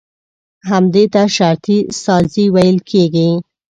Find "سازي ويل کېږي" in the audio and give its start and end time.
2.03-3.29